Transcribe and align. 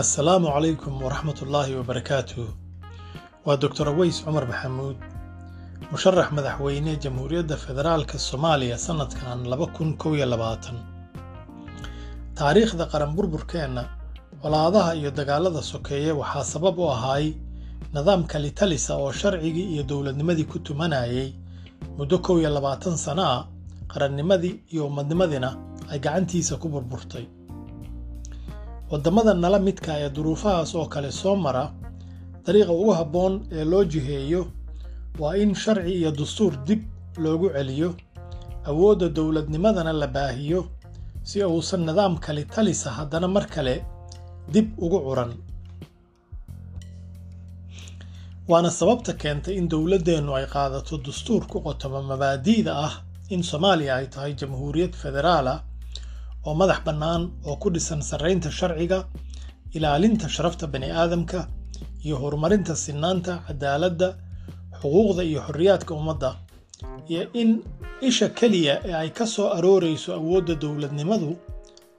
assalaamu 0.00 0.48
calaykum 0.54 0.94
waraxmat 1.04 1.38
ullaahi 1.44 1.74
wabarakaatuh 1.80 2.46
waa 3.46 3.56
doctor 3.56 3.88
aweys 3.92 4.16
cumar 4.24 4.44
maxamuud 4.52 4.96
musharax 5.92 6.28
madaxweyne 6.38 6.92
jamhuuriyadda 7.04 7.56
federaalka 7.64 8.18
soomaaliya 8.28 8.78
sannadkan 8.86 9.38
laba 9.52 9.66
kun 9.76 9.96
kow 10.02 10.12
iyo 10.16 10.26
labaatan. 10.32 10.76
Taariikhda 12.38 12.84
qaran 12.92 13.12
burburkeenna 13.16 13.82
colaadaha 14.42 14.94
iyo 15.00 15.10
dagaalada 15.10 15.62
sokeeye 15.62 16.12
waxaa 16.20 16.44
sabab 16.52 16.78
u 16.78 16.90
ahaay 16.94 17.26
nidaam 17.94 18.22
kalitalisa 18.32 18.92
oo 18.96 19.12
sharcigii 19.12 19.66
iyo 19.74 19.82
dowladnimadii 19.90 20.44
ku 20.52 20.58
tumanayay 20.58 21.32
muddo 21.98 22.18
kow 22.18 22.36
iyo 22.40 22.50
labaatan 22.56 22.96
sana 22.96 23.24
a 23.36 23.46
qarannimadii 23.92 24.54
iyo 24.72 24.86
ummadnimadiina 24.86 25.50
ay 25.90 25.98
gacantiisa 26.04 26.56
ku 26.60 26.68
burburtay 26.68 27.24
waddamada 28.90 29.34
nala 29.34 29.58
midka 29.66 29.92
ee 30.04 30.10
duruufahaas 30.16 30.74
oo 30.74 30.86
kale 30.94 31.10
soo 31.12 31.36
mara 31.44 31.64
dariiqa 32.44 32.72
ugu 32.80 32.92
habboon 32.98 33.34
ee 33.58 33.64
loo 33.64 33.84
jiheeyo 33.92 34.42
waa 35.20 35.36
in 35.42 35.54
sharci 35.54 35.92
iyo 36.00 36.10
dastuur 36.18 36.52
dib 36.66 36.82
loogu 37.24 37.48
celiyo 37.56 37.90
awoodda 38.70 39.08
dowladnimadana 39.16 39.92
la 39.92 40.06
baahiyo 40.06 40.60
si 41.28 41.44
uusan 41.44 41.80
nidaam 41.88 42.14
kalitalisa 42.18 42.90
haddana 42.98 43.28
mar 43.28 43.46
kale 43.54 43.74
dib 44.52 44.66
ugu 44.84 44.98
curan. 45.06 45.32
Waana 48.48 48.70
sababta 48.70 49.12
keentay 49.12 49.54
in 49.60 49.68
dowladdeennu 49.68 50.32
ay 50.38 50.46
qaadato 50.54 50.98
dastuur 51.06 51.42
ku 51.50 51.58
qotoma 51.66 52.00
mabaadi'da 52.10 52.72
ah 52.86 52.94
in 53.34 53.42
soomaaliya 53.42 53.92
ay 53.98 54.06
tahay 54.06 54.32
jamhuuriyad 54.40 54.94
federaal 55.02 55.46
ah 55.54 55.58
oo 56.46 56.54
madax 56.60 56.80
bannaan 56.86 57.22
oo 57.48 57.56
ku 57.62 57.68
dhisan 57.74 58.00
sarraynta 58.10 58.50
sharciga 58.58 58.98
ilaalinta 59.76 60.26
sharafta 60.34 60.66
bani 60.72 60.88
aadamka 61.00 61.38
iyo 62.04 62.16
horumarinta 62.22 62.74
sinaanta 62.84 63.32
cadaaladda 63.46 64.08
xuquuqda 64.80 65.22
iyo 65.30 65.40
xorriyaadka 65.46 65.92
ummadda 66.00 66.30
iyo 67.10 67.22
in 67.40 67.50
isha 68.08 68.28
keliya 68.38 68.74
ee 68.88 68.94
ay 69.02 69.10
ka 69.18 69.24
soo 69.34 69.48
aroorayso 69.56 70.10
awoodda 70.20 70.54
dowladnimadu 70.62 71.30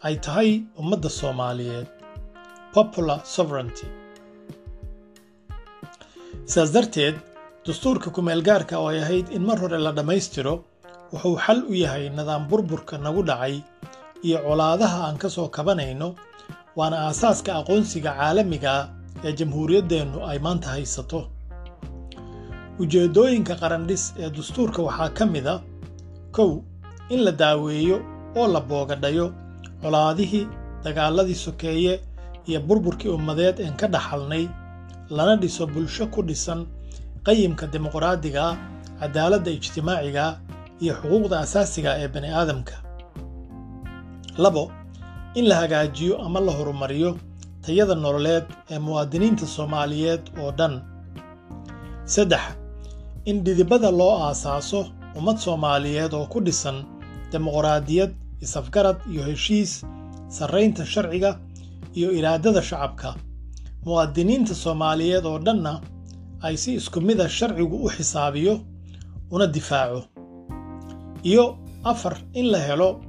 ay 0.07 0.15
tahay 0.25 0.49
ummadda 0.81 1.09
soomaaliyeed. 1.19 1.87
Popular 2.77 3.19
sovereignty. 3.35 3.87
Sidaas 6.51 6.71
darteed 6.75 7.15
dastuurka 7.65 8.09
kumeelgaarka 8.15 8.75
oo 8.83 8.87
ay 8.93 8.99
ahayd 9.03 9.27
in 9.37 9.43
mar 9.49 9.57
hore 9.63 9.77
la 9.85 9.91
dhammaystiro 9.97 10.53
wuxuu 11.13 11.35
xal 11.45 11.59
u 11.71 11.73
yahay 11.83 12.03
nidaam 12.17 12.43
burburka 12.51 12.95
nagu 13.05 13.21
dhacay 13.29 13.55
iyo 14.25 14.37
colaadaha 14.47 14.97
aan 15.07 15.17
ka 15.17 15.29
soo 15.29 15.47
kabanayno 15.55 16.15
waana 16.77 16.97
aasaaska 17.07 17.51
aqoonsiga 17.59 18.11
caalamiga 18.19 18.73
ee 19.25 19.33
jamhuuriyaddeennu 19.39 20.19
ay 20.29 20.39
maanta 20.45 20.67
haysato. 20.75 21.19
Ujeeddooyinka 22.81 23.55
qarandhis 23.61 24.03
ee 24.21 24.29
dastuurka 24.37 24.81
waxaa 24.87 25.09
ka 25.17 25.25
mid 25.25 25.47
a 25.47 25.55
kow 26.35 26.51
in 27.09 27.19
la 27.25 27.31
daaweeyo 27.31 27.97
oo 28.39 28.47
la 28.53 28.61
boogadhayo 28.69 29.25
colaadihii 29.81 30.45
dagaaladii 30.83 31.35
sokeeye 31.45 31.93
iyo 32.49 32.59
burburkii 32.67 33.09
ummadeed 33.17 33.59
een 33.59 33.75
ka 33.81 33.87
dhaxalnay 33.87 34.43
lana 35.09 35.35
dhiso 35.41 35.67
bulsho 35.67 36.05
ku 36.13 36.21
dhisan 36.29 36.65
qayimka 37.25 37.65
dimuqraadiga 37.73 38.43
cadaaladda 38.99 39.51
ijtimaaciga 39.57 40.25
iyo 40.83 40.93
xuquuqda 41.01 41.35
asaasiga 41.45 41.91
ee 42.03 42.07
bani 42.13 42.29
aadamka 42.39 42.75
labo 44.37 44.71
in 45.35 45.45
la 45.49 45.55
hagaajiyo 45.61 46.17
ama 46.25 46.39
la 46.39 46.51
horumariyo 46.51 47.17
tayada 47.61 47.95
nololeed 47.95 48.45
ee 48.71 48.79
muwaadiniinta 48.79 49.45
soomaaliyeed 49.55 50.21
oo 50.41 50.51
dhan. 50.51 50.81
Saddex 52.05 52.41
in 53.25 53.43
dhidibada 53.43 53.91
loo 53.91 54.13
aasaaso 54.27 54.79
ummad 55.17 55.37
soomaaliyeed 55.37 56.13
oo 56.13 56.25
ku 56.25 56.39
dhisan 56.41 56.77
dimuqraadiyad 57.31 58.11
isafgarad 58.41 58.97
iyo 59.11 59.23
heshiis 59.29 59.85
sarraynta 60.29 60.85
sharciga 60.85 61.39
iyo 61.93 62.11
iraadada 62.11 62.61
shacabka. 62.61 63.15
Muwaadiniinta 63.85 64.55
soomaaliyeed 64.55 65.25
oo 65.25 65.39
dhanna 65.39 65.81
ay 66.41 66.57
si 66.57 66.73
isku 66.79 67.01
mida 67.01 67.29
sharcigu 67.29 67.75
u 67.85 67.89
xisaabiyo 67.89 68.59
una 69.31 69.47
difaaco. 69.47 70.03
Iyo 71.23 71.57
afar 71.83 72.17
in 72.33 72.45
la 72.51 72.59
helo 72.59 73.01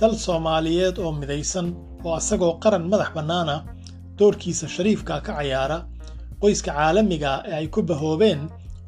dal 0.00 0.14
soomaaliyeed 0.24 0.96
oo 1.04 1.12
midaysan 1.20 1.66
oo 2.04 2.14
asagoo 2.20 2.52
qaran 2.62 2.84
madax 2.92 3.10
bannaana 3.16 3.56
doorkiisa 4.18 4.66
shariifka 4.74 5.20
ka 5.26 5.32
cayaara 5.36 5.78
qoyska 6.42 6.70
caalamiga 6.76 7.32
ee 7.48 7.54
ay 7.60 7.66
ku 7.74 7.80
bahoobeen 7.90 8.40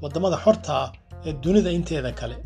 waddamada 0.03 0.37
xortaa 0.45 0.87
ee 1.27 1.33
dunida 1.43 1.71
inteeda 1.79 2.13
kale. 2.21 2.37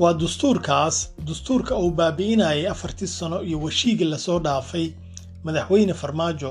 Waa 0.00 0.14
dastuurkaas 0.22 0.96
dastuurka 1.28 1.72
uu 1.82 1.90
baabi'inayay 1.98 2.66
afartii 2.74 3.06
sano 3.18 3.38
iyo 3.48 3.58
washiigii 3.64 4.04
la 4.12 4.18
soo 4.18 4.38
dhaafay 4.46 4.86
madaxweyne 5.44 5.94
farmaajo 6.00 6.50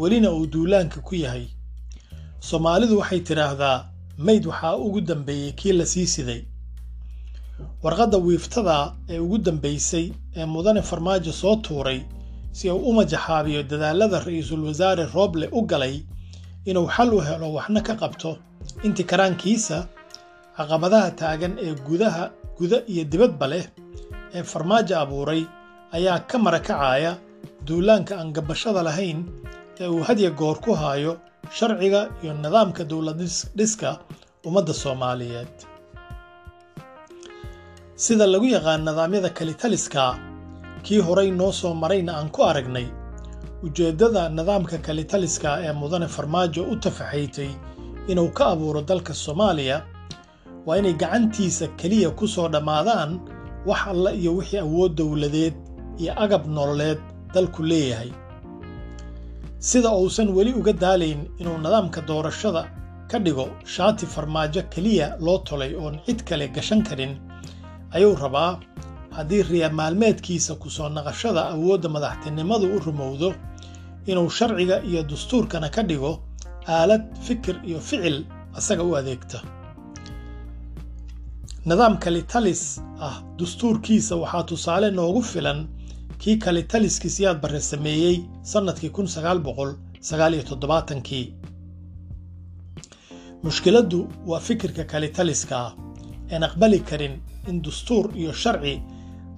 welina 0.00 0.30
uu 0.32 0.46
duulaanka 0.52 1.00
ku 1.00 1.14
yahay. 1.14 1.46
Soomaalidu 2.48 2.98
waxay 3.00 3.20
tidhaahdaa 3.28 3.78
mayd 4.26 4.44
waxaa 4.50 4.76
ugu 4.86 5.00
dambeeyey 5.00 5.52
kii 5.52 5.72
la 5.72 5.86
sii 5.86 6.06
siday 6.14 6.40
warqadda 7.84 8.18
wiiftada 8.26 8.76
ee 9.12 9.18
ugu 9.24 9.38
dambaysay 9.38 10.06
ee 10.38 10.44
mudane 10.54 10.82
farmaajo 10.90 11.32
soo 11.32 11.56
tuuray 11.56 12.00
si 12.52 12.70
uu 12.70 12.80
u 12.88 12.92
majaxaabiyo 12.98 13.62
dadaallada 13.70 14.18
ra'iisul 14.26 14.62
wasaare 14.68 15.04
rooble 15.14 15.46
u 15.52 15.60
galay 15.70 15.94
inuu 16.70 16.86
xal 16.94 17.10
u 17.14 17.20
helo 17.28 17.48
waxna 17.58 17.80
ka 17.88 17.94
qabto 18.02 18.30
intii 18.86 19.06
karaankiisa 19.10 19.76
caqabadaha 20.56 21.10
taagan 21.20 21.52
ee 21.66 21.74
gudaha 21.88 22.24
guda 22.58 22.78
iyo 22.92 23.04
dibadba 23.12 23.46
leh 23.52 23.64
ee 24.36 24.42
farmaajo 24.52 24.94
abuuray 25.02 25.42
ayaa 25.96 26.18
ka 26.30 26.36
marakacaya 26.46 27.12
duulaanka 27.66 28.12
aan 28.20 28.30
gabashada 28.36 28.82
lahayn 28.88 29.18
ee 29.80 29.88
uu 29.94 30.02
hadya 30.08 30.30
goor 30.40 30.56
ku 30.64 30.72
haayo 30.82 31.12
sharciga 31.56 32.00
iyo 32.22 32.32
nidaamka 32.42 32.82
dowladdhiska 32.90 33.90
ummadda 34.46 34.72
soomaaliyeed 34.82 35.54
sida 38.04 38.26
lagu 38.32 38.46
yaqaan 38.56 38.82
nidaamyada 38.88 39.30
kalitaliska. 39.38 40.04
Kii 40.84 41.00
horay 41.06 41.30
noo 41.30 41.52
soo 41.60 41.74
marayna 41.82 42.12
aan 42.18 42.30
ku 42.34 42.40
aragnay 42.50 42.86
ujeeddada 43.66 44.22
nidaamka 44.38 44.78
kalitaliska 44.86 45.50
ee 45.66 45.72
mudane 45.80 46.08
farmaajo 46.16 46.62
u 46.72 46.76
tafaxaytay 46.84 47.50
inuu 48.10 48.30
ka 48.36 48.44
abuuro 48.52 48.80
dalka 48.90 49.14
soomaaliya 49.24 49.76
waa 50.66 50.76
inay 50.80 50.94
gacantiisa 51.02 51.66
keliya 51.80 52.10
ku 52.18 52.24
soo 52.34 52.48
dhammaadaan 52.54 53.10
wax 53.68 53.80
alla 53.92 54.10
iyo 54.20 54.32
wixii 54.38 54.58
awood 54.66 54.92
dowladeed 54.98 55.54
iyo 56.02 56.12
agab 56.24 56.46
nololeed 56.46 57.00
dalku 57.34 57.62
leeyahay. 57.62 58.10
Sida 59.58 59.90
uusan 60.00 60.28
weli 60.36 60.52
uga 60.60 60.72
daalayn 60.72 61.20
inuu 61.40 61.58
nidaamka 61.58 62.00
doorashada 62.08 62.62
ka 63.10 63.18
dhigo 63.18 63.46
shaati 63.74 64.06
farmaajo 64.06 64.62
keliya 64.72 65.16
loo 65.20 65.38
tolay 65.38 65.72
oon 65.74 65.98
cid 66.06 66.20
kale 66.28 66.48
gashan 66.48 66.82
karin 66.88 67.12
ayuu 67.96 68.14
rabaa 68.24 68.52
haddii 69.16 69.42
riya 69.50 69.68
maalmeedkiisa 69.78 70.54
ku 70.62 70.68
soo 70.76 70.88
naqashada 70.96 71.42
awoodda 71.54 71.88
madaxtinimadu 71.96 72.66
u 72.76 72.78
rumowdo 72.86 73.28
inuu 74.10 74.30
sharciga 74.38 74.76
iyo 74.90 75.02
dastuurkana 75.10 75.68
ka 75.74 75.82
dhigo 75.88 76.12
aalad 76.74 77.02
fikir 77.26 77.56
iyo 77.68 77.80
ficil 77.88 78.16
asaga 78.58 78.82
u 78.88 78.96
adeegta. 79.00 79.38
Nidaam 81.68 81.94
kalitalis 82.04 82.62
ah 83.06 83.16
dastuurkiisa 83.38 84.14
waxaa 84.22 84.42
tusaale 84.50 84.88
noogu 84.90 85.22
filan 85.32 85.60
kii 86.22 86.36
kalitaliskii 86.44 87.10
siyaad 87.16 87.38
barre 87.42 87.60
sameeyey 87.60 88.16
sannadkii 88.52 88.90
toddobaatankii 90.48 91.26
mushkiladdu 93.44 94.00
waa 94.30 94.40
fikirka 94.40 94.84
kalitaliska 94.92 95.56
ah 95.66 95.72
een 96.34 96.42
aqbali 96.48 96.80
karin 96.90 97.14
in 97.50 97.62
dastuur 97.66 98.06
iyo 98.20 98.32
sharci 98.42 98.74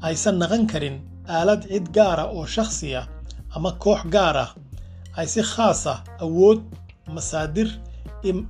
aysan 0.08 0.36
naqan 0.42 0.64
karin 0.72 0.96
aalad 1.36 1.62
cid 1.72 1.86
gaara 1.96 2.24
oo 2.36 2.46
shakhsiya 2.54 3.02
ama 3.56 3.70
koox 3.84 4.00
gaar 4.14 4.36
ah 4.44 4.50
ay 5.18 5.26
si 5.32 5.42
khaas 5.52 5.82
ah 5.92 5.98
awood 6.24 6.60
masaadir 7.14 7.68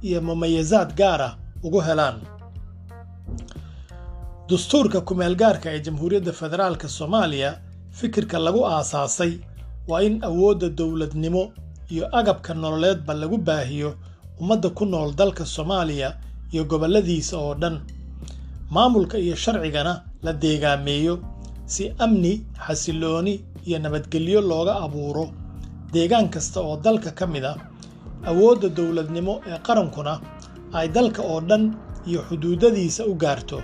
iyo 0.08 0.20
mumayasaad 0.28 0.90
gaar 1.00 1.20
ah 1.28 1.32
ugu 1.66 1.80
helaan. 1.88 2.16
Dastuurka 4.48 5.00
kumeelgaarka 5.08 5.68
ee 5.74 5.80
jamhuuriyadda 5.86 6.32
federaalka 6.40 6.88
soomaaliya 6.88 7.50
fikirka 7.98 8.38
lagu 8.46 8.60
aasaasay 8.66 9.32
waa 9.88 10.02
in 10.08 10.14
awoodda 10.28 10.68
dowladnimo 10.78 11.42
iyo 11.92 12.04
agabka 12.18 12.54
nololeedba 12.54 13.14
lagu 13.14 13.36
baahiyo 13.38 13.90
ummadda 14.40 14.68
ku 14.70 14.84
nool 14.86 15.10
dalka 15.20 15.44
soomaaliya 15.54 16.08
iyo 16.52 16.64
gobolladiisa 16.64 17.34
oo 17.38 17.54
dhan 17.54 17.76
maamulka 18.75 19.17
iyo 19.19 19.34
sharcigana 19.37 19.93
la 20.22 20.32
deegaameeyo 20.32 21.14
si 21.67 21.84
amni 22.05 22.32
xasilooni 22.67 23.34
iyo 23.67 23.78
nabadgelyo 23.78 24.40
looga 24.50 24.75
abuuro. 24.84 25.25
Deegaan 25.93 26.28
kasta 26.31 26.61
oo 26.61 26.76
dalka 26.84 27.11
ka 27.19 27.26
mid 27.26 27.44
ah 27.44 27.56
awoodda 28.31 28.69
dowladnimo 28.76 29.34
ee 29.50 29.58
qarankuna 29.67 30.12
ay 30.78 30.88
dalka 30.96 31.22
oo 31.22 31.40
dhan 31.49 31.64
iyo 32.08 32.20
xuduudadiisa 32.28 33.02
u 33.11 33.14
gaarto. 33.22 33.58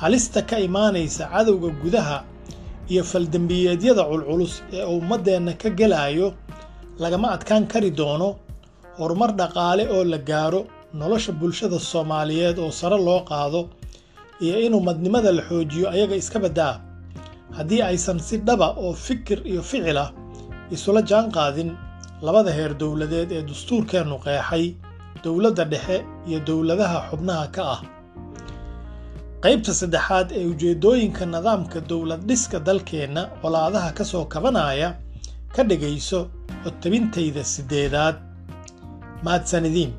Halista 0.00 0.42
ka 0.42 0.56
imaanaysa 0.58 1.24
cadowga 1.32 1.68
gudaha 1.82 2.18
iyo 2.92 3.02
faldembiyeedyada 3.10 4.04
culculus 4.10 4.62
ee 4.72 4.84
ummaddeenna 4.84 5.52
ka 5.62 5.68
gelaayo 5.78 6.28
lagama 7.02 7.28
adkaan 7.34 7.66
kari 7.72 7.90
doono 7.90 8.28
horumar 8.98 9.30
dhaqaale 9.38 9.84
oo 9.94 10.04
la 10.04 10.18
gaaro 10.18 10.60
nolosha 10.94 11.32
bulshada 11.32 11.78
soomaaliyeed 11.78 12.58
oo 12.58 12.70
sare 12.70 12.98
loo 13.06 13.20
qaado 13.30 13.60
iyo 14.44 14.56
in 14.66 14.74
ummadnimada 14.74 15.30
la 15.32 15.42
xoojiyo 15.48 15.86
ayaga 15.94 16.16
iska 16.22 16.38
baddaa 16.44 16.74
haddii 17.56 17.82
aysan 17.90 18.18
si 18.26 18.36
dhaba 18.46 18.68
oo 18.82 18.92
fikir 19.06 19.38
iyo 19.50 19.62
ficil 19.70 19.98
ah 20.04 20.10
isula 20.74 21.00
jaan 21.10 21.26
qaadin 21.36 21.70
labada 22.26 22.50
heer 22.58 22.72
dowladeed 22.82 23.30
ee 23.32 23.42
dastuurkeennu 23.50 24.16
qeexay 24.24 24.64
dowladda 25.24 25.64
dhexe 25.72 25.96
iyo 26.28 26.38
dowladaha 26.48 26.98
xubnaha 27.10 27.46
ka 27.56 27.62
ah. 27.74 27.80
Qaybta 29.44 29.72
saddexaad 29.80 30.28
ee 30.38 30.44
ujeeddooyinka 30.52 31.24
nidaamka 31.34 31.78
dowlad 31.90 32.22
dhiska 32.28 32.58
dalkeenna 32.66 33.22
colaadaha 33.42 33.90
ka 33.98 34.04
soo 34.10 34.24
kabanaya 34.32 34.88
ka 35.54 35.62
dhigayso 35.70 36.20
codtabintayda 36.64 37.42
siddeedaad. 37.54 38.16
Mahadsanidin 39.24 39.90